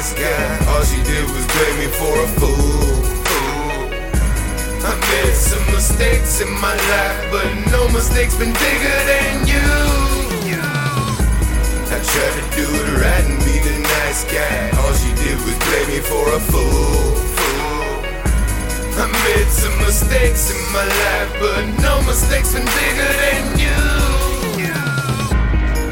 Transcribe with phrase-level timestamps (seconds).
[0.00, 0.72] nice guy.
[0.72, 3.04] All she did was play me for a fool.
[4.80, 9.68] I made some mistakes in my life, but no mistakes been bigger than you.
[11.92, 14.70] I tried to do it right and be the nice guy.
[14.80, 17.20] All she did was blame me for a fool.
[18.96, 23.80] I made some mistakes in my life, but no mistakes been bigger than you.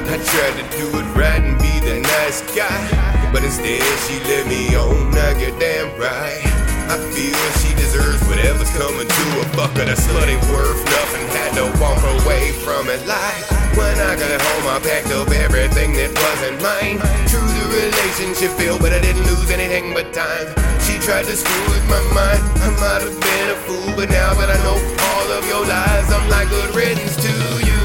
[0.09, 4.46] I tried to do it right and be the nice guy, but instead she let
[4.46, 5.10] me on.
[5.10, 6.42] Now you're damn right.
[6.88, 9.84] I feel she deserves whatever's coming to a fucker.
[9.84, 11.27] That slut ain't worth nothing.
[11.37, 15.95] Had to walk away from it like when I got home, I packed up everything
[15.95, 16.98] that wasn't mine.
[17.30, 20.51] True, the relationship failed, but I didn't lose anything but time.
[20.82, 22.42] She tried to screw with my mind.
[22.59, 24.79] I might have been a fool, but now that I know
[25.15, 27.32] all of your lies, I'm like good riddance to
[27.63, 27.80] you.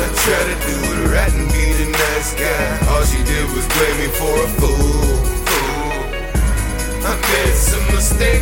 [0.00, 2.64] I tried to do it right and be the nice guy.
[2.88, 3.44] All she did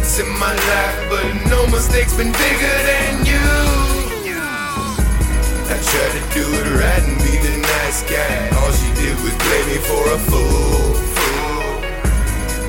[0.02, 3.46] mistakes in my life, but no mistakes been bigger than you.
[5.70, 8.50] I tried to do it right and be the nice guy.
[8.58, 10.94] All she did was blame me for a fool.
[11.14, 11.74] fool.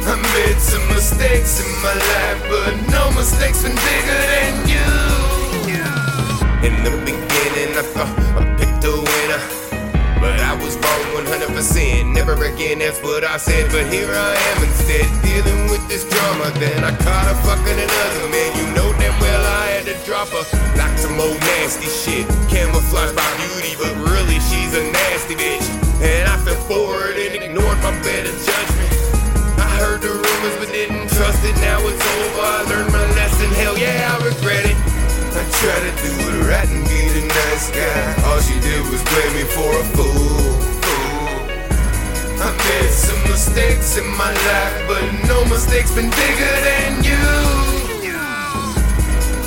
[0.06, 4.92] I made some mistakes in my life, but no mistakes been bigger than you.
[6.68, 9.42] In the beginning, I thought I picked a winner.
[10.22, 12.12] But I was wrong 100%.
[12.34, 13.70] Never again, that's what I said.
[13.70, 16.50] But here I am instead, dealing with this drama.
[16.58, 18.50] Then I caught her fucking another man.
[18.58, 20.42] You know damn well I had to drop her.
[20.73, 22.25] Like some old nasty shit.
[22.50, 25.62] Camouflage by beauty, but really she's a nasty bitch.
[26.02, 28.94] And I fell forward and ignored my better judgment.
[29.62, 31.53] I heard the rumors but didn't trust it.
[31.62, 32.50] Now it's over.
[32.50, 33.45] I learned my lesson.
[33.62, 34.78] Hell yeah, I regret it.
[35.38, 38.25] I tried to do it right and be the nice guy.
[38.25, 40.03] All she did was play me for a fool.
[43.13, 47.28] Some mistakes in my life, but no mistakes been bigger than you.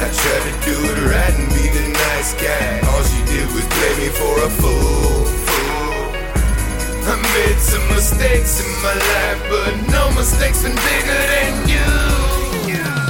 [0.05, 2.81] I tried to do it right and be the nice guy.
[2.89, 5.27] All she did was blame me for a fool.
[7.13, 13.06] I made some mistakes in my life, but no mistakes been bigger than you.